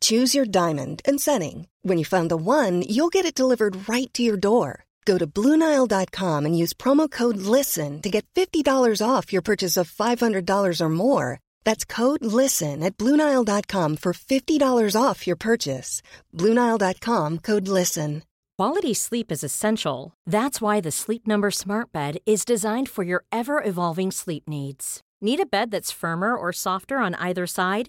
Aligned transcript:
Choose 0.00 0.34
your 0.34 0.44
diamond 0.44 1.00
and 1.08 1.18
setting. 1.18 1.68
When 1.80 1.96
you 1.96 2.04
find 2.04 2.30
the 2.30 2.36
one, 2.36 2.82
you'll 2.82 3.14
get 3.16 3.24
it 3.24 3.34
delivered 3.34 3.88
right 3.88 4.12
to 4.12 4.22
your 4.22 4.36
door. 4.36 4.84
Go 5.06 5.16
to 5.16 5.26
Bluenile.com 5.26 6.44
and 6.44 6.58
use 6.58 6.74
promo 6.74 7.10
code 7.10 7.38
LISTEN 7.38 8.02
to 8.02 8.10
get 8.10 8.26
$50 8.34 9.00
off 9.00 9.32
your 9.32 9.40
purchase 9.40 9.78
of 9.78 9.90
$500 9.90 10.80
or 10.82 10.88
more. 10.90 11.40
That's 11.64 11.86
code 11.86 12.22
LISTEN 12.22 12.82
at 12.82 12.98
Bluenile.com 12.98 13.96
for 13.96 14.12
$50 14.12 15.02
off 15.02 15.26
your 15.26 15.36
purchase. 15.36 16.02
Bluenile.com 16.34 17.38
code 17.38 17.68
LISTEN. 17.68 18.22
Quality 18.58 18.92
sleep 18.92 19.30
is 19.30 19.44
essential. 19.44 20.12
That's 20.26 20.60
why 20.60 20.80
the 20.80 20.90
Sleep 20.90 21.28
Number 21.28 21.50
Smart 21.50 21.92
Bed 21.92 22.18
is 22.26 22.44
designed 22.44 22.88
for 22.88 23.04
your 23.04 23.24
ever 23.30 23.62
evolving 23.62 24.10
sleep 24.10 24.48
needs. 24.48 25.00
Need 25.20 25.40
a 25.40 25.46
bed 25.46 25.70
that's 25.70 25.92
firmer 25.92 26.36
or 26.36 26.52
softer 26.52 26.98
on 26.98 27.14
either 27.14 27.46
side? 27.46 27.88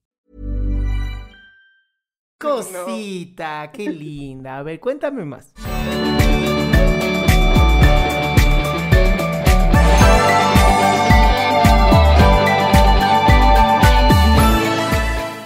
Cosita, 2.41 3.69
qué 3.71 3.87
linda. 3.87 4.57
A 4.57 4.63
ver, 4.63 4.79
cuéntame 4.79 5.23
más. 5.23 5.53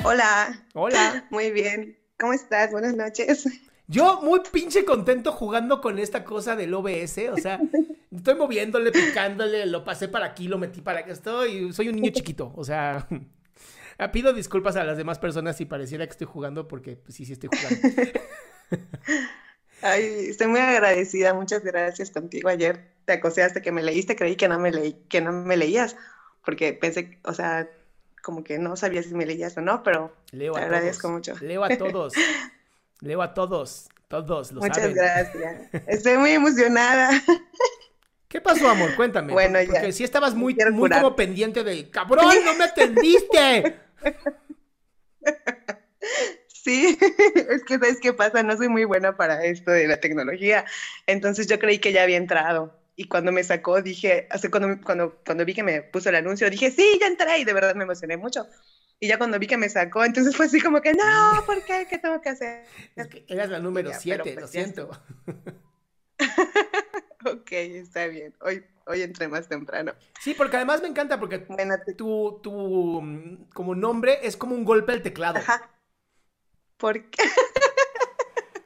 Hola. 0.04 0.64
Hola. 0.74 1.28
Muy 1.32 1.52
bien. 1.52 1.98
¿Cómo 2.18 2.32
estás? 2.32 2.72
Buenas 2.72 2.96
noches. 2.96 3.46
Yo 3.88 4.22
muy 4.22 4.40
pinche 4.52 4.86
contento 4.86 5.34
jugando 5.34 5.82
con 5.82 6.00
esta 6.00 6.24
cosa 6.24 6.56
del 6.56 6.74
OBS, 6.74 7.30
o 7.32 7.38
sea, 7.38 7.60
estoy 8.10 8.34
moviéndole, 8.34 8.92
picándole, 8.92 9.68
lo 9.68 9.84
pasé 9.84 10.08
para 10.08 10.26
aquí, 10.26 10.48
lo 10.48 10.58
metí 10.58 10.82
para 10.82 11.06
que 11.06 11.12
estoy, 11.12 11.72
soy 11.72 11.90
un 11.90 11.98
niño 11.98 12.10
chiquito, 12.12 12.52
o 12.56 12.64
sea, 12.64 13.08
pido 14.12 14.34
disculpas 14.34 14.76
a 14.76 14.84
las 14.84 14.98
demás 14.98 15.20
personas 15.20 15.58
si 15.58 15.66
pareciera 15.66 16.06
que 16.06 16.12
estoy 16.12 16.28
jugando 16.28 16.68
porque 16.68 16.98
pues, 16.98 17.16
sí, 17.16 17.26
sí 17.26 17.34
estoy 17.34 17.50
jugando. 17.50 17.80
Ay, 19.82 20.28
estoy 20.30 20.48
muy 20.48 20.60
agradecida, 20.60 21.34
muchas 21.34 21.64
gracias 21.64 22.10
contigo. 22.10 22.50
Ayer 22.50 22.92
te 23.06 23.14
acosé 23.14 23.44
hasta 23.44 23.62
que 23.62 23.72
me 23.72 23.84
leíste, 23.84 24.16
creí 24.16 24.36
que 24.36 24.48
no 24.48 24.60
me 24.60 24.72
leí, 24.72 24.94
que 25.10 25.22
no 25.22 25.32
me 25.32 25.58
leías, 25.58 25.96
porque 26.44 26.74
pensé, 26.74 27.20
o 27.24 27.34
sea, 27.34 27.70
como 28.24 28.44
que 28.44 28.58
no 28.58 28.76
sabía 28.76 29.04
si 29.04 29.14
me 29.14 29.26
leías 29.26 29.56
o 29.58 29.62
no, 29.62 29.84
pero 29.84 30.16
Leo 30.32 30.54
te 30.54 30.62
a 30.62 30.64
agradezco 30.64 31.08
todos, 31.08 31.14
mucho. 31.14 31.36
Leo 31.40 31.64
a 31.64 31.70
todos, 31.70 32.14
leo 33.02 33.22
a 33.22 33.34
todos, 33.34 33.90
todos 34.08 34.52
lo 34.52 34.62
Muchas 34.62 34.78
saben. 34.78 34.96
gracias. 34.96 35.70
Estoy 35.88 36.18
muy 36.18 36.32
emocionada. 36.32 37.12
¿Qué 38.36 38.42
pasó, 38.42 38.68
amor? 38.68 38.94
Cuéntame. 38.98 39.32
Bueno, 39.32 39.54
porque, 39.54 39.68
ya. 39.68 39.72
porque 39.72 39.94
sí 39.94 40.04
estabas 40.04 40.36
muy, 40.36 40.56
Quiero 40.56 40.72
muy 40.72 40.82
curar. 40.82 41.02
como 41.02 41.16
pendiente 41.16 41.64
de, 41.64 41.90
cabrón, 41.90 42.26
no 42.44 42.54
me 42.56 42.66
atendiste. 42.66 43.80
Sí, 46.48 46.98
es 47.50 47.64
que 47.64 47.76
sabes 47.76 48.00
qué 48.02 48.12
pasa, 48.12 48.42
no 48.42 48.58
soy 48.58 48.70
muy 48.70 48.86
buena 48.86 49.16
para 49.16 49.46
esto 49.46 49.70
de 49.70 49.88
la 49.88 50.00
tecnología, 50.00 50.66
entonces 51.06 51.46
yo 51.46 51.60
creí 51.60 51.78
que 51.78 51.94
ya 51.94 52.02
había 52.02 52.18
entrado 52.18 52.78
y 52.96 53.08
cuando 53.08 53.32
me 53.32 53.44
sacó 53.44 53.84
dije, 53.84 54.28
hace 54.32 54.50
cuando, 54.50 54.82
cuando, 54.84 55.22
cuando 55.24 55.46
vi 55.46 55.54
que 55.54 55.62
me 55.62 55.84
puso 55.84 56.10
el 56.10 56.16
anuncio 56.16 56.50
dije, 56.50 56.72
sí, 56.72 56.98
ya 57.00 57.06
entré 57.06 57.38
y 57.38 57.46
de 57.46 57.54
verdad 57.54 57.76
me 57.76 57.84
emocioné 57.84 58.18
mucho. 58.18 58.48
Y 59.00 59.08
ya 59.08 59.18
cuando 59.20 59.38
vi 59.38 59.46
que 59.48 59.58
me 59.58 59.70
sacó, 59.70 60.04
entonces 60.04 60.36
fue 60.36 60.48
así 60.48 60.60
como 60.60 60.82
que, 60.82 60.94
no, 60.94 61.44
¿por 61.46 61.64
qué? 61.64 61.86
¿Qué 61.90 62.00
tengo 62.00 62.20
que 62.20 62.30
hacer? 62.30 62.66
Es 62.96 63.08
que 63.08 63.26
eras 63.28 63.50
la 63.50 63.60
número 63.60 63.92
Ya, 63.92 64.00
7, 64.00 64.22
pero 64.24 64.36
lo 64.36 64.42
pues 64.42 64.52
siento. 64.52 64.90
Ok, 67.26 67.52
está 67.52 68.08
bien, 68.08 68.34
hoy, 68.42 68.64
hoy 68.86 69.02
entré 69.02 69.28
más 69.28 69.48
temprano. 69.48 69.94
Sí, 70.22 70.34
porque 70.34 70.58
además 70.58 70.82
me 70.82 70.88
encanta 70.88 71.20
porque 71.20 71.40
Bueno, 71.40 71.76
te- 71.86 71.94
tu, 71.94 72.40
tu 72.44 73.02
mm, 73.02 73.50
como 73.54 73.74
nombre 73.76 74.20
es 74.24 74.38
como 74.38 74.54
un 74.56 74.64
golpe 74.64 74.92
al 74.92 75.02
teclado. 75.02 75.40
Ajá. 75.40 75.70
¿Por 76.78 77.10
qué? 77.10 77.24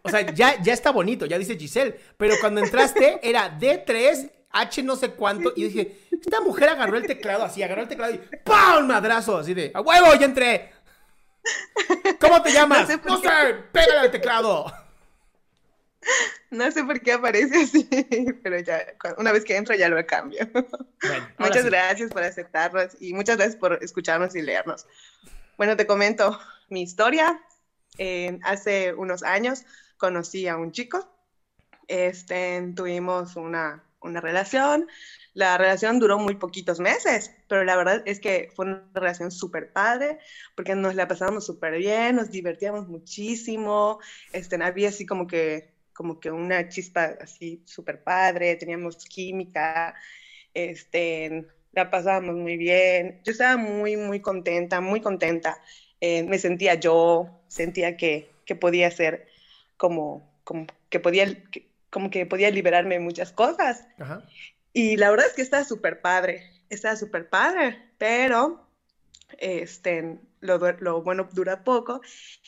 O 0.02 0.10
sea, 0.10 0.22
ya, 0.34 0.62
ya 0.62 0.74
está 0.74 0.92
bonito, 0.92 1.26
ya 1.26 1.38
dice 1.38 1.56
Giselle. 1.58 2.00
Pero 2.18 2.36
cuando 2.42 2.62
entraste 2.62 3.20
era 3.22 3.58
D3, 3.60 4.32
H 4.50 4.82
no 4.84 4.96
sé 4.96 5.12
cuánto. 5.12 5.54
Y 5.56 5.66
dije, 5.66 6.00
esta 6.12 6.42
mujer 6.42 6.70
agarró 6.70 6.98
el 6.98 7.06
teclado 7.06 7.44
así, 7.44 7.62
agarró 7.62 7.84
el 7.84 7.88
teclado 7.88 8.14
y 8.16 8.18
¡pam! 8.44 8.88
Madrazo, 8.88 9.38
así 9.38 9.54
de, 9.54 9.72
¡a 9.74 9.82
huevo! 9.82 10.14
¡Ya 10.16 10.26
entré! 10.26 10.72
¿Cómo 12.20 12.42
te 12.42 12.52
llamas? 12.52 12.90
No 13.06 13.18
sé, 13.20 13.30
pégale 13.72 14.00
al 14.00 14.12
teclado. 14.12 14.66
No 16.52 16.72
sé 16.72 16.84
por 16.84 17.02
qué 17.02 17.14
aparece 17.14 17.64
así, 17.64 17.88
pero 18.44 18.60
ya, 18.60 18.82
una 19.18 19.32
vez 19.32 19.44
que 19.44 19.56
entro 19.56 19.76
ya 19.76 19.90
lo 19.90 20.06
cambio. 20.06 20.48
Bueno, 21.02 21.28
Muchas 21.38 21.64
sí. 21.64 21.70
gracias 21.70 22.12
por 22.12 22.24
aceptarnos 22.24 22.98
y 23.00 23.14
muchas 23.14 23.38
gracias 23.38 23.56
por 23.56 23.82
escucharnos 23.82 24.36
y 24.36 24.42
leernos. 24.42 24.86
Bueno, 25.58 25.78
te 25.78 25.88
comento 25.88 26.38
mi 26.68 26.82
historia. 26.82 27.42
Eh, 27.98 28.38
hace 28.44 28.94
unos 28.94 29.24
años 29.24 29.64
conocí 29.98 30.48
a 30.48 30.58
un 30.58 30.74
chico. 30.74 31.10
Este, 31.88 32.74
tuvimos 32.76 33.38
una, 33.38 33.84
una 34.02 34.22
relación. 34.22 34.88
La 35.34 35.58
relación 35.58 36.00
duró 36.00 36.18
muy 36.18 36.36
poquitos 36.36 36.80
meses, 36.80 37.32
pero 37.48 37.64
la 37.64 37.76
verdad 37.76 38.02
es 38.06 38.20
que 38.20 38.52
fue 38.56 38.66
una 38.66 38.90
relación 38.94 39.32
súper 39.32 39.72
padre 39.72 40.20
porque 40.56 40.76
nos 40.76 40.96
la 40.96 41.08
pasamos 41.08 41.46
súper 41.46 41.78
bien, 41.78 42.16
nos 42.16 42.32
divertíamos 42.32 42.88
muchísimo. 42.88 44.00
Este, 44.34 44.62
había 44.62 44.90
así 44.90 45.06
como 45.06 45.28
que, 45.28 45.74
como 46.00 46.18
que 46.18 46.32
una 46.32 46.66
chispa 46.70 47.14
así 47.20 47.62
súper 47.66 48.00
padre, 48.00 48.56
teníamos 48.56 48.96
química 49.06 49.94
este, 50.54 51.46
la 51.74 51.90
pasábamos 51.90 52.36
muy 52.38 52.58
bien. 52.58 53.18
Yo 53.26 53.34
estaba 53.34 53.58
muy, 53.58 53.98
muy 53.98 54.22
contenta, 54.22 54.82
muy 54.82 55.02
contenta. 55.02 55.60
Eh, 56.02 56.24
me 56.24 56.40
sentía 56.40 56.76
yo, 56.76 57.28
sentía 57.48 57.98
que, 57.98 58.30
que 58.46 58.56
podía 58.56 58.92
ser 58.92 59.26
como, 59.78 60.24
como 60.46 60.68
que 60.90 61.00
podía, 61.02 61.26
que- 61.52 61.68
como 61.90 62.10
que 62.12 62.26
podía 62.26 62.52
liberarme 62.52 62.96
de 62.96 63.02
muchas 63.02 63.34
cosas. 63.34 63.88
Ajá. 64.00 64.24
Y 64.74 64.98
la 64.98 65.10
verdad 65.12 65.28
es 65.28 65.34
que 65.34 65.42
estaba 65.42 65.66
súper 65.66 66.00
padre, 66.02 66.44
estaba 66.70 66.96
súper 66.96 67.28
padre, 67.28 67.78
pero 67.98 68.62
este, 69.38 70.20
lo, 70.40 70.60
lo 70.80 71.02
bueno 71.02 71.28
dura 71.32 71.58
poco 71.64 72.02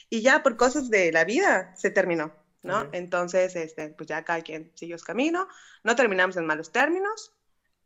y 0.10 0.22
ya 0.22 0.40
por 0.44 0.56
cosas 0.58 0.90
de 0.90 1.12
la 1.12 1.26
vida 1.26 1.70
se 1.76 1.92
terminó, 1.92 2.34
¿no? 2.64 2.88
Entonces, 2.92 3.56
este, 3.56 3.90
pues 3.90 4.08
ya 4.08 4.24
cada 4.24 4.42
quien 4.42 4.72
siguió 4.76 4.98
su 4.98 5.06
camino, 5.06 5.48
no 5.84 5.96
terminamos 5.96 6.38
en 6.38 6.46
malos 6.46 6.72
términos, 6.72 7.34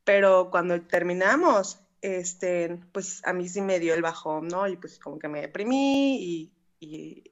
pero 0.03 0.50
cuando 0.51 0.81
terminamos, 0.81 1.79
este, 2.01 2.79
pues 2.91 3.21
a 3.25 3.33
mí 3.33 3.47
sí 3.50 3.61
me 3.61 3.79
dio 3.79 3.94
el 3.94 4.01
bajón, 4.01 4.47
¿no? 4.47 4.67
Y 4.67 4.77
pues 4.77 5.00
como 5.00 5.17
que 5.17 5.27
me 5.27 5.41
deprimí 5.41 6.17
y, 6.21 6.53
y, 6.79 7.23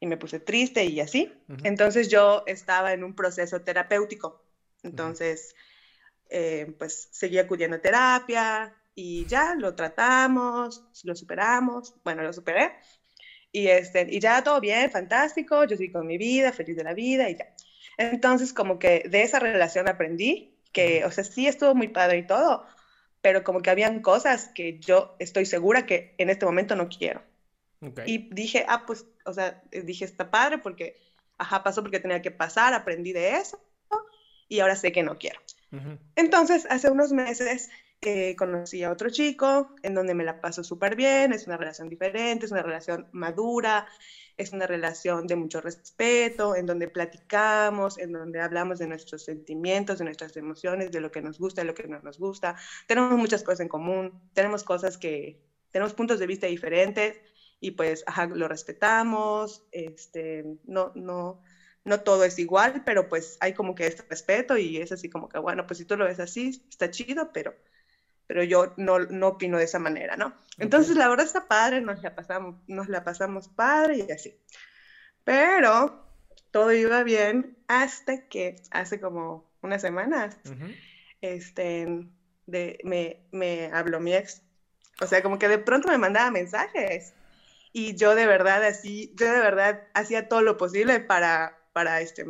y 0.00 0.06
me 0.06 0.16
puse 0.16 0.40
triste 0.40 0.84
y 0.84 1.00
así. 1.00 1.32
Ujú. 1.48 1.58
Entonces 1.64 2.08
yo 2.08 2.42
estaba 2.46 2.92
en 2.92 3.02
un 3.02 3.14
proceso 3.14 3.60
terapéutico. 3.62 4.44
Entonces, 4.82 5.54
eh, 6.30 6.72
pues 6.78 7.08
seguí 7.10 7.38
acudiendo 7.38 7.76
a 7.76 7.80
terapia 7.80 8.76
y 8.94 9.26
ya 9.26 9.54
lo 9.56 9.74
tratamos, 9.74 10.84
lo 11.04 11.14
superamos, 11.14 11.94
bueno, 12.04 12.22
lo 12.22 12.32
superé. 12.32 12.72
Y, 13.52 13.68
este, 13.68 14.06
y 14.10 14.20
ya 14.20 14.42
todo 14.42 14.60
bien, 14.60 14.90
fantástico, 14.90 15.64
yo 15.64 15.76
seguí 15.76 15.90
con 15.90 16.06
mi 16.06 16.18
vida, 16.18 16.52
feliz 16.52 16.76
de 16.76 16.84
la 16.84 16.94
vida 16.94 17.30
y 17.30 17.36
ya. 17.36 17.54
Entonces, 17.96 18.52
como 18.52 18.78
que 18.78 19.04
de 19.08 19.22
esa 19.22 19.38
relación 19.38 19.88
aprendí 19.88 20.54
que, 20.72 21.04
o 21.04 21.10
sea, 21.10 21.24
sí 21.24 21.46
estuvo 21.46 21.74
muy 21.74 21.88
padre 21.88 22.18
y 22.18 22.26
todo, 22.26 22.64
pero 23.20 23.42
como 23.42 23.60
que 23.60 23.70
habían 23.70 24.00
cosas 24.00 24.48
que 24.54 24.78
yo 24.78 25.16
estoy 25.18 25.46
segura 25.46 25.86
que 25.86 26.14
en 26.18 26.30
este 26.30 26.46
momento 26.46 26.76
no 26.76 26.88
quiero. 26.88 27.22
Y 28.06 28.34
dije, 28.34 28.64
ah, 28.68 28.84
pues, 28.86 29.06
o 29.24 29.32
sea, 29.32 29.62
eh, 29.70 29.82
dije, 29.82 30.04
está 30.04 30.30
padre 30.30 30.58
porque, 30.58 30.96
ajá, 31.38 31.62
pasó 31.62 31.82
porque 31.82 32.00
tenía 32.00 32.22
que 32.22 32.32
pasar, 32.32 32.74
aprendí 32.74 33.12
de 33.12 33.36
eso. 33.36 33.60
y 34.48 34.60
ahora 34.60 34.76
sé 34.76 34.92
que 34.92 35.02
no 35.02 35.18
quiero. 35.18 35.40
Entonces, 36.16 36.66
hace 36.70 36.90
unos 36.90 37.12
meses 37.12 37.68
eh, 38.02 38.34
conocí 38.36 38.82
a 38.84 38.92
otro 38.92 39.10
chico 39.10 39.68
en 39.82 39.94
donde 39.94 40.14
me 40.14 40.24
la 40.24 40.34
paso 40.34 40.62
súper 40.62 40.94
bien, 40.96 41.32
es 41.32 41.46
una 41.46 41.56
relación 41.56 41.88
diferente, 41.88 42.46
es 42.46 42.52
una 42.52 42.62
relación 42.62 43.06
madura, 43.10 43.84
es 44.36 44.52
una 44.52 44.66
relación 44.66 45.26
de 45.26 45.36
mucho 45.36 45.60
respeto, 45.60 46.54
en 46.54 46.66
donde 46.66 46.88
platicamos, 46.88 47.98
en 47.98 48.12
donde 48.12 48.40
hablamos 48.40 48.78
de 48.78 48.86
nuestros 48.86 49.24
sentimientos, 49.24 49.98
de 49.98 50.04
nuestras 50.04 50.36
emociones, 50.36 50.90
de 50.92 51.00
lo 51.00 51.10
que 51.10 51.22
nos 51.22 51.38
gusta, 51.38 51.62
de 51.62 51.66
lo 51.66 51.74
que 51.74 51.88
no 51.88 52.00
nos 52.00 52.18
gusta. 52.18 52.54
Tenemos 52.86 53.18
muchas 53.18 53.42
cosas 53.42 53.60
en 53.60 53.68
común, 53.68 54.12
tenemos 54.32 54.62
cosas 54.64 54.96
que, 54.96 55.36
tenemos 55.70 55.94
puntos 55.94 56.18
de 56.18 56.26
vista 56.26 56.46
diferentes 56.46 57.20
y 57.60 57.72
pues, 57.72 58.04
ajá, 58.06 58.26
lo 58.26 58.48
respetamos, 58.48 59.64
este, 59.72 60.44
no, 60.64 60.92
no, 60.94 61.40
no 61.84 62.00
todo 62.00 62.24
es 62.24 62.38
igual, 62.38 62.82
pero 62.84 63.08
pues 63.08 63.36
hay 63.40 63.54
como 63.54 63.74
que 63.74 63.86
este 63.86 64.04
respeto 64.08 64.56
y 64.56 64.76
es 64.78 64.92
así 64.92 65.08
como 65.08 65.28
que, 65.28 65.38
bueno, 65.38 65.66
pues 65.66 65.78
si 65.78 65.84
tú 65.84 65.96
lo 65.96 66.04
ves 66.04 66.20
así, 66.20 66.50
está 66.70 66.90
chido, 66.90 67.30
pero 67.32 67.56
pero 68.28 68.44
yo 68.44 68.74
no, 68.76 69.00
no 69.00 69.28
opino 69.28 69.58
de 69.58 69.64
esa 69.64 69.80
manera, 69.80 70.16
¿no? 70.16 70.34
Entonces, 70.58 70.96
la 70.96 71.08
verdad 71.08 71.26
está 71.26 71.48
padre, 71.48 71.80
nos 71.80 72.02
la 72.02 72.14
pasamos, 72.14 72.56
nos 72.68 72.88
la 72.88 73.02
pasamos 73.02 73.48
padre 73.48 74.04
y 74.06 74.12
así. 74.12 74.38
Pero 75.24 76.06
todo 76.50 76.72
iba 76.72 77.02
bien 77.02 77.56
hasta 77.68 78.28
que 78.28 78.56
hace 78.70 79.00
como 79.00 79.50
unas 79.62 79.80
semanas, 79.80 80.36
este, 81.22 82.06
de, 82.46 82.78
me, 82.84 83.24
me 83.32 83.70
habló 83.72 83.98
mi 83.98 84.14
ex. 84.14 84.42
O 85.00 85.06
sea, 85.06 85.22
como 85.22 85.38
que 85.38 85.48
de 85.48 85.58
pronto 85.58 85.88
me 85.88 85.98
mandaba 85.98 86.30
mensajes 86.30 87.14
y 87.72 87.96
yo 87.96 88.14
de 88.14 88.26
verdad 88.26 88.62
así, 88.64 89.14
yo 89.16 89.32
de 89.32 89.40
verdad 89.40 89.86
hacía 89.94 90.28
todo 90.28 90.42
lo 90.42 90.58
posible 90.58 91.00
para, 91.00 91.58
para 91.72 92.02
este... 92.02 92.26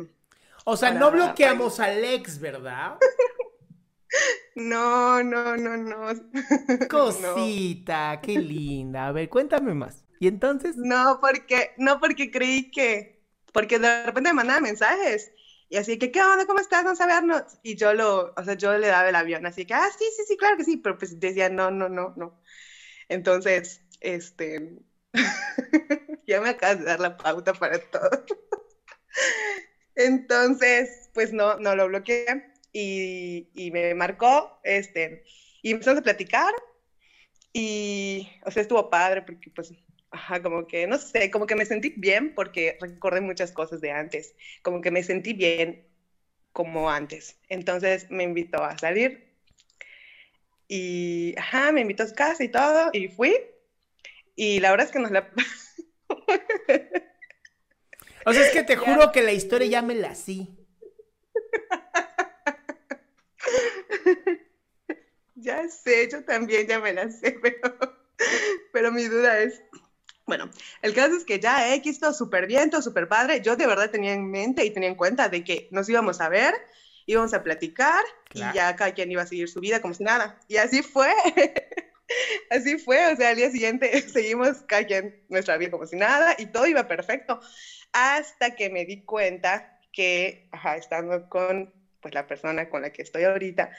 O 0.63 0.77
sea, 0.77 0.91
no 0.91 1.11
bloqueamos 1.11 1.79
al 1.81 2.03
ex, 2.05 2.39
¿verdad? 2.39 2.97
No, 4.59 5.23
no, 5.23 5.55
no, 5.55 5.77
no. 5.77 6.87
Cosita, 6.89 8.19
qué 8.21 8.39
linda. 8.39 9.07
A 9.07 9.11
ver, 9.11 9.29
cuéntame 9.29 9.73
más. 9.73 10.03
¿Y 10.19 10.27
entonces? 10.27 10.75
No, 10.77 11.19
porque, 11.21 11.71
no, 11.77 11.99
porque 11.99 12.29
creí 12.29 12.69
que, 12.71 13.23
porque 13.53 13.79
de 13.79 14.05
repente 14.05 14.29
me 14.29 14.35
mandaba 14.35 14.59
mensajes 14.59 15.31
y 15.69 15.77
así 15.77 15.99
que, 15.99 16.11
¿qué 16.11 16.21
onda? 16.21 16.45
¿Cómo 16.45 16.59
estás? 16.59 16.83
Vamos 16.83 16.99
a 16.99 17.07
vernos. 17.07 17.43
Y 17.63 17.75
yo 17.75 17.93
lo, 17.93 18.33
o 18.35 18.43
sea, 18.43 18.55
yo 18.55 18.77
le 18.77 18.87
daba 18.87 19.07
el 19.07 19.15
avión, 19.15 19.45
así 19.45 19.65
que, 19.65 19.75
ah, 19.75 19.89
sí, 19.97 20.05
sí, 20.17 20.23
sí, 20.27 20.35
claro 20.35 20.57
que 20.57 20.63
sí, 20.63 20.77
pero 20.77 20.97
pues 20.97 21.19
decía, 21.19 21.49
no, 21.49 21.69
no, 21.71 21.87
no, 21.87 22.13
no. 22.17 22.41
Entonces, 23.07 23.81
este, 24.01 24.79
ya 26.27 26.41
me 26.41 26.49
acabas 26.49 26.79
de 26.79 26.85
dar 26.85 26.99
la 26.99 27.17
pauta 27.17 27.53
para 27.53 27.79
todo. 27.79 28.09
Entonces, 29.95 31.09
pues 31.13 31.33
no, 31.33 31.57
no 31.57 31.75
lo 31.75 31.87
bloqueé 31.87 32.53
y, 32.71 33.69
me 33.71 33.93
marcó, 33.95 34.59
este, 34.63 35.23
y 35.61 35.71
empezamos 35.71 35.99
a 35.99 36.03
platicar 36.03 36.53
y, 37.53 38.29
o 38.45 38.51
sea, 38.51 38.61
estuvo 38.61 38.89
padre 38.89 39.21
porque 39.23 39.49
pues, 39.49 39.73
ajá, 40.11 40.41
como 40.41 40.67
que, 40.67 40.87
no 40.87 40.97
sé, 40.97 41.31
como 41.31 41.47
que 41.47 41.55
me 41.55 41.65
sentí 41.65 41.93
bien 41.97 42.33
porque 42.35 42.77
recordé 42.79 43.21
muchas 43.21 43.51
cosas 43.51 43.81
de 43.81 43.91
antes, 43.91 44.35
como 44.61 44.81
que 44.81 44.91
me 44.91 45.03
sentí 45.03 45.33
bien 45.33 45.87
como 46.51 46.89
antes. 46.89 47.39
Entonces 47.49 48.09
me 48.09 48.23
invitó 48.23 48.63
a 48.63 48.77
salir 48.77 49.33
y, 50.67 51.33
ajá, 51.37 51.71
me 51.71 51.81
invitó 51.81 52.03
a 52.03 52.07
su 52.07 52.15
casa 52.15 52.43
y 52.43 52.49
todo 52.49 52.89
y 52.93 53.07
fui 53.07 53.35
y 54.35 54.59
la 54.59 54.71
verdad 54.71 54.87
es 54.87 54.93
que 54.93 54.99
nos 54.99 55.11
la... 55.11 55.29
o 58.25 58.33
sea, 58.33 58.45
es 58.45 58.51
que 58.51 58.63
te 58.63 58.77
juro 58.77 59.11
que 59.11 59.21
la 59.21 59.33
historia 59.33 59.67
ya 59.67 59.81
me 59.81 59.95
la 59.95 60.15
sí. 60.15 60.58
Ya 65.41 65.67
sé, 65.69 66.09
yo 66.11 66.23
también 66.23 66.67
ya 66.67 66.79
me 66.79 66.93
la 66.93 67.09
sé, 67.09 67.39
pero, 67.41 67.77
pero 68.71 68.91
mi 68.91 69.05
duda 69.05 69.39
es, 69.39 69.61
bueno, 70.25 70.49
el 70.81 70.93
caso 70.93 71.15
es 71.15 71.25
que 71.25 71.39
ya 71.39 71.73
X 71.75 71.99
todo 71.99 72.13
súper 72.13 72.45
bien, 72.47 72.69
todo 72.69 72.81
súper 72.81 73.07
padre. 73.07 73.41
Yo 73.41 73.55
de 73.55 73.65
verdad 73.65 73.89
tenía 73.89 74.13
en 74.13 74.29
mente 74.29 74.63
y 74.63 74.71
tenía 74.71 74.89
en 74.89 74.95
cuenta 74.95 75.27
de 75.27 75.43
que 75.43 75.67
nos 75.71 75.89
íbamos 75.89 76.21
a 76.21 76.29
ver, 76.29 76.53
íbamos 77.07 77.33
a 77.33 77.41
platicar 77.41 78.03
y 78.33 78.39
ya 78.39 78.75
cada 78.75 78.93
quien 78.93 79.11
iba 79.11 79.23
a 79.23 79.27
seguir 79.27 79.49
su 79.49 79.59
vida 79.59 79.81
como 79.81 79.95
si 79.95 80.03
nada. 80.03 80.39
Y 80.47 80.57
así 80.57 80.83
fue. 80.83 81.11
así 82.51 82.77
fue. 82.77 83.11
O 83.11 83.15
sea, 83.15 83.29
al 83.29 83.37
día 83.37 83.49
siguiente 83.49 84.01
seguimos 84.13 84.61
cada 84.67 84.85
quien 84.85 85.25
nuestra 85.29 85.57
vida 85.57 85.71
como 85.71 85.87
si 85.87 85.95
nada 85.95 86.35
y 86.37 86.47
todo 86.47 86.67
iba 86.67 86.87
perfecto. 86.87 87.39
Hasta 87.91 88.55
que 88.55 88.69
me 88.69 88.85
di 88.85 89.03
cuenta 89.03 89.79
que, 89.91 90.47
ajá, 90.51 90.77
estando 90.77 91.27
con 91.27 91.73
pues 92.01 92.13
la 92.13 92.27
persona 92.27 92.69
con 92.69 92.81
la 92.81 92.91
que 92.91 93.01
estoy 93.01 93.23
ahorita, 93.23 93.71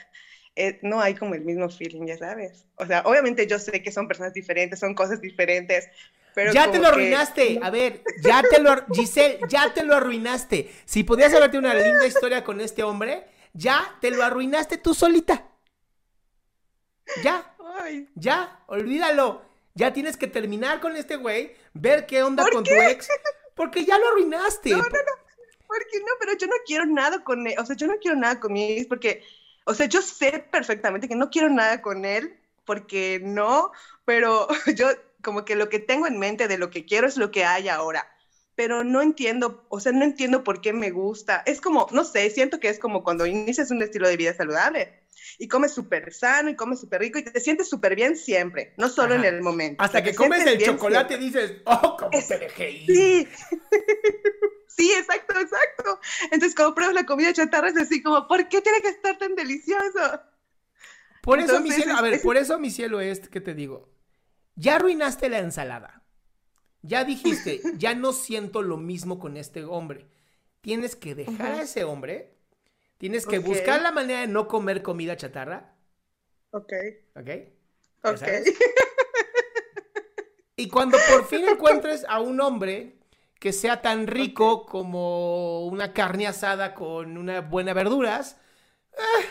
eh, 0.55 0.79
no 0.81 1.01
hay 1.01 1.15
como 1.15 1.35
el 1.35 1.41
mismo 1.41 1.69
feeling, 1.69 2.05
ya 2.05 2.17
sabes. 2.17 2.65
O 2.75 2.85
sea, 2.85 3.01
obviamente 3.05 3.47
yo 3.47 3.59
sé 3.59 3.81
que 3.81 3.91
son 3.91 4.07
personas 4.07 4.33
diferentes, 4.33 4.79
son 4.79 4.93
cosas 4.93 5.21
diferentes, 5.21 5.87
pero 6.33 6.53
ya 6.53 6.71
te 6.71 6.79
lo 6.79 6.87
arruinaste. 6.87 7.59
A 7.61 7.69
ver, 7.69 8.03
ya 8.21 8.41
te 8.41 8.61
lo, 8.61 8.85
Giselle, 8.93 9.39
ya 9.49 9.73
te 9.73 9.83
lo 9.83 9.95
arruinaste. 9.95 10.71
Si 10.85 11.03
podías 11.03 11.33
haberte 11.33 11.57
una 11.57 11.73
linda 11.73 12.05
historia 12.05 12.43
con 12.43 12.61
este 12.61 12.83
hombre, 12.83 13.25
ya 13.53 13.97
te 13.99 14.11
lo 14.11 14.23
arruinaste 14.23 14.77
tú 14.77 14.93
solita. 14.93 15.47
Ya. 17.23 17.51
Ya, 18.15 18.63
olvídalo. 18.67 19.41
Ya 19.73 19.93
tienes 19.93 20.17
que 20.17 20.27
terminar 20.27 20.81
con 20.81 20.95
este 20.97 21.15
güey, 21.15 21.55
ver 21.73 22.05
qué 22.05 22.23
onda 22.23 22.45
con 22.51 22.63
tu 22.63 22.73
ex, 22.73 23.07
porque 23.55 23.85
ya 23.85 23.97
lo 23.97 24.09
arruinaste. 24.09 24.71
No, 24.71 24.77
no, 24.77 24.83
no. 24.83 25.21
Porque 25.65 25.99
no, 25.99 26.11
pero 26.19 26.37
yo 26.37 26.47
no 26.47 26.55
quiero 26.65 26.85
nada 26.85 27.23
con 27.23 27.47
él. 27.47 27.55
O 27.57 27.65
sea, 27.65 27.77
yo 27.77 27.87
no 27.87 27.95
quiero 28.01 28.17
nada 28.17 28.39
con 28.39 28.51
mi 28.51 28.73
ex 28.73 28.87
porque 28.87 29.23
o 29.65 29.73
sea, 29.73 29.85
yo 29.85 30.01
sé 30.01 30.45
perfectamente 30.51 31.07
que 31.07 31.15
no 31.15 31.29
quiero 31.29 31.49
nada 31.49 31.81
con 31.81 32.05
él, 32.05 32.37
porque 32.65 33.19
no, 33.23 33.71
pero 34.05 34.47
yo 34.75 34.87
como 35.21 35.45
que 35.45 35.55
lo 35.55 35.69
que 35.69 35.79
tengo 35.79 36.07
en 36.07 36.19
mente 36.19 36.47
de 36.47 36.57
lo 36.57 36.69
que 36.69 36.85
quiero 36.85 37.07
es 37.07 37.17
lo 37.17 37.31
que 37.31 37.45
hay 37.45 37.69
ahora. 37.69 38.07
Pero 38.55 38.83
no 38.83 39.01
entiendo, 39.01 39.65
o 39.69 39.79
sea, 39.79 39.91
no 39.91 40.03
entiendo 40.03 40.43
por 40.43 40.61
qué 40.61 40.73
me 40.73 40.91
gusta. 40.91 41.41
Es 41.45 41.61
como, 41.61 41.87
no 41.91 42.03
sé, 42.03 42.29
siento 42.29 42.59
que 42.59 42.69
es 42.69 42.79
como 42.79 43.03
cuando 43.03 43.25
inicias 43.25 43.71
un 43.71 43.81
estilo 43.81 44.07
de 44.07 44.17
vida 44.17 44.33
saludable 44.33 45.01
y 45.37 45.47
comes 45.47 45.73
súper 45.73 46.13
sano 46.13 46.49
y 46.49 46.55
comes 46.55 46.79
súper 46.79 47.01
rico 47.01 47.19
y 47.19 47.23
te 47.23 47.39
sientes 47.39 47.69
súper 47.69 47.95
bien 47.95 48.15
siempre, 48.15 48.73
no 48.77 48.89
solo 48.89 49.15
en 49.15 49.25
el 49.25 49.41
momento. 49.41 49.83
Hasta 49.83 50.03
que 50.03 50.13
comes 50.13 50.45
el 50.45 50.63
chocolate 50.63 51.15
y 51.15 51.17
dices, 51.17 51.53
oh, 51.65 51.97
cómo 51.97 52.11
te 52.11 52.37
dejé 52.37 52.71
ir. 52.71 52.85
Sí. 52.85 53.27
Entonces, 56.31 56.55
como 56.55 56.73
pruebas 56.73 56.95
la 56.95 57.05
comida 57.05 57.33
chatarra, 57.33 57.67
es 57.67 57.77
así 57.77 58.01
como, 58.01 58.25
¿por 58.27 58.47
qué 58.47 58.61
tiene 58.61 58.81
que 58.81 58.87
estar 58.87 59.17
tan 59.17 59.35
delicioso? 59.35 60.21
Por 61.21 61.39
eso, 61.39 61.59
mi 61.59 61.71
cielo, 61.71 61.93
a 61.93 62.01
ver, 62.01 62.21
por 62.21 62.37
eso, 62.37 62.57
mi 62.57 62.71
cielo, 62.71 63.01
es 63.01 63.27
que 63.27 63.41
te 63.41 63.53
digo, 63.53 63.89
ya 64.55 64.77
arruinaste 64.77 65.29
la 65.29 65.39
ensalada. 65.39 66.03
Ya 66.81 67.03
dijiste, 67.03 67.61
ya 67.77 67.93
no 67.95 68.13
siento 68.13 68.61
lo 68.61 68.77
mismo 68.77 69.19
con 69.19 69.35
este 69.35 69.65
hombre. 69.65 70.07
Tienes 70.61 70.95
que 70.95 71.15
dejar 71.15 71.51
a 71.51 71.61
ese 71.63 71.83
hombre. 71.83 72.37
Tienes 72.97 73.25
que 73.25 73.39
buscar 73.39 73.81
la 73.81 73.91
manera 73.91 74.21
de 74.21 74.27
no 74.27 74.47
comer 74.47 74.81
comida 74.81 75.17
chatarra. 75.17 75.75
Ok. 76.51 76.73
Ok. 77.15 77.29
Ok. 78.03 78.21
Y 80.55 80.69
cuando 80.69 80.97
por 81.09 81.25
fin 81.27 81.43
encuentres 81.49 82.05
a 82.07 82.19
un 82.21 82.39
hombre 82.39 83.00
que 83.41 83.53
sea 83.53 83.81
tan 83.81 84.05
rico 84.05 84.67
como 84.67 85.65
una 85.65 85.93
carne 85.93 86.27
asada 86.27 86.75
con 86.75 87.17
unas 87.17 87.49
buenas 87.49 87.73
verduras, 87.73 88.37
eh, 88.93 89.25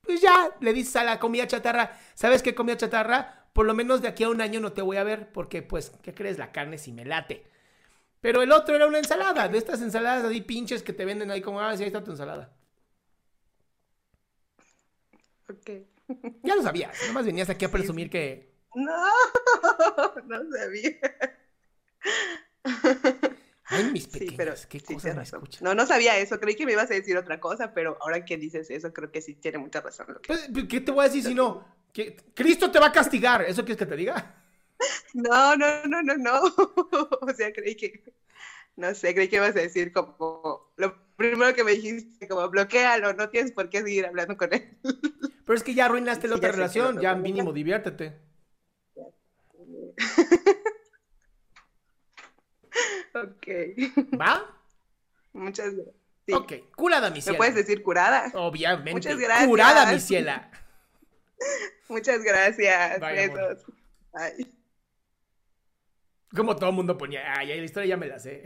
pues 0.00 0.22
ya 0.22 0.56
le 0.60 0.72
dices 0.72 0.96
a 0.96 1.04
la 1.04 1.18
comida 1.18 1.46
chatarra, 1.46 1.98
¿sabes 2.14 2.42
qué 2.42 2.54
comida 2.54 2.78
chatarra? 2.78 3.48
Por 3.52 3.66
lo 3.66 3.74
menos 3.74 4.00
de 4.00 4.08
aquí 4.08 4.24
a 4.24 4.30
un 4.30 4.40
año 4.40 4.60
no 4.60 4.72
te 4.72 4.80
voy 4.80 4.96
a 4.96 5.04
ver 5.04 5.30
porque, 5.30 5.60
pues, 5.60 5.90
¿qué 6.02 6.14
crees? 6.14 6.38
La 6.38 6.52
carne 6.52 6.78
sí 6.78 6.90
me 6.90 7.04
late. 7.04 7.44
Pero 8.22 8.40
el 8.40 8.50
otro 8.50 8.74
era 8.74 8.86
una 8.86 8.96
ensalada, 8.98 9.46
de 9.46 9.58
estas 9.58 9.82
ensaladas 9.82 10.24
ahí 10.24 10.40
pinches 10.40 10.82
que 10.82 10.94
te 10.94 11.04
venden 11.04 11.30
ahí 11.30 11.42
como, 11.42 11.60
ah, 11.60 11.76
sí, 11.76 11.82
ahí 11.82 11.88
está 11.88 12.02
tu 12.02 12.12
ensalada. 12.12 12.56
Ok. 15.50 15.70
Ya 16.42 16.56
lo 16.56 16.62
sabías, 16.62 16.96
nomás 17.08 17.26
venías 17.26 17.50
aquí 17.50 17.66
a 17.66 17.70
presumir 17.70 18.08
que... 18.08 18.54
No, 18.74 18.90
no 20.24 20.50
sabía. 20.50 20.98
Ay, 23.64 23.90
mis 23.92 24.06
pequeñas, 24.08 24.66
qué 24.66 24.80
cosa 24.80 25.14
me 25.14 25.24
No, 25.60 25.74
no 25.74 25.86
sabía 25.86 26.18
eso, 26.18 26.38
creí 26.38 26.54
que 26.54 26.66
me 26.66 26.72
ibas 26.72 26.90
a 26.90 26.94
decir 26.94 27.16
otra 27.16 27.40
cosa, 27.40 27.72
pero 27.74 27.96
ahora 28.00 28.24
que 28.24 28.36
dices 28.36 28.70
eso, 28.70 28.92
creo 28.92 29.10
que 29.10 29.20
sí 29.20 29.34
tiene 29.34 29.58
mucha 29.58 29.80
razón. 29.80 30.18
Pues, 30.26 30.48
pues, 30.52 30.66
¿Qué 30.66 30.80
te 30.80 30.92
voy 30.92 31.04
a 31.04 31.08
decir 31.08 31.24
si 31.24 31.34
no? 31.34 31.76
que 31.96 32.14
Cristo 32.34 32.70
te 32.70 32.78
va 32.78 32.88
a 32.88 32.92
castigar, 32.92 33.40
¿eso 33.40 33.64
quieres 33.64 33.78
que 33.78 33.86
te 33.86 33.96
diga? 33.96 34.34
No, 35.14 35.56
no, 35.56 35.66
no, 35.86 36.02
no, 36.02 36.14
no. 36.18 36.42
O 37.22 37.32
sea, 37.34 37.50
creí 37.50 37.74
que, 37.74 38.04
no 38.76 38.94
sé, 38.94 39.14
creí 39.14 39.28
que 39.28 39.36
ibas 39.36 39.56
a 39.56 39.60
decir 39.60 39.90
como, 39.90 40.70
lo 40.76 40.94
primero 41.16 41.54
que 41.54 41.64
me 41.64 41.70
dijiste, 41.70 42.28
como 42.28 42.46
bloquealo, 42.50 43.14
no 43.14 43.30
tienes 43.30 43.52
por 43.52 43.70
qué 43.70 43.80
seguir 43.80 44.04
hablando 44.04 44.36
con 44.36 44.52
él. 44.52 44.76
Pero 45.46 45.56
es 45.56 45.62
que 45.62 45.72
ya 45.72 45.86
arruinaste 45.86 46.28
la 46.28 46.36
otra 46.36 46.52
relación, 46.52 47.00
ya 47.00 47.14
mínimo 47.14 47.50
diviértete. 47.54 48.20
Ok. 53.16 54.18
¿Va? 54.20 54.44
Muchas 55.32 55.74
gracias. 55.74 55.94
Sí. 56.26 56.32
Ok, 56.32 56.52
curada, 56.74 57.08
mi 57.10 57.16
¿Me 57.16 57.22
ciela. 57.22 57.38
puedes 57.38 57.54
decir 57.54 57.82
curada? 57.82 58.32
Obviamente. 58.34 58.92
Muchas 58.92 59.18
gracias. 59.18 59.48
Curada, 59.48 59.92
mi 59.92 60.00
ciela. 60.00 60.50
Muchas 61.88 62.22
gracias. 62.22 63.00
Bye, 63.00 63.24
amor. 63.24 63.38
Besos. 63.38 63.66
Bye. 64.12 64.46
Como 66.34 66.56
todo 66.56 66.70
el 66.70 66.76
mundo 66.76 66.98
ponía, 66.98 67.32
ay, 67.38 67.52
ay, 67.52 67.58
la 67.58 67.64
historia 67.64 67.90
ya 67.90 67.96
me 67.96 68.08
la 68.08 68.18
sé. 68.18 68.42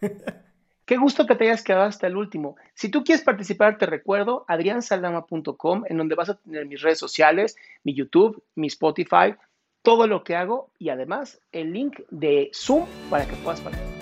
Qué 0.84 0.96
gusto 0.96 1.26
que 1.26 1.36
te 1.36 1.44
hayas 1.44 1.62
quedado 1.62 1.84
hasta 1.84 2.08
el 2.08 2.16
último. 2.16 2.56
Si 2.74 2.88
tú 2.88 3.04
quieres 3.04 3.24
participar, 3.24 3.78
te 3.78 3.86
recuerdo 3.86 4.44
adriansaldama.com, 4.48 5.84
en 5.88 5.96
donde 5.96 6.16
vas 6.16 6.30
a 6.30 6.34
tener 6.34 6.66
mis 6.66 6.82
redes 6.82 6.98
sociales, 6.98 7.56
mi 7.84 7.94
YouTube, 7.94 8.42
mi 8.56 8.66
Spotify, 8.66 9.36
todo 9.82 10.08
lo 10.08 10.24
que 10.24 10.34
hago 10.34 10.70
y 10.78 10.88
además 10.88 11.40
el 11.52 11.72
link 11.72 12.00
de 12.10 12.50
Zoom 12.52 12.86
para 13.08 13.26
que 13.26 13.36
puedas 13.36 13.60
participar. 13.60 14.01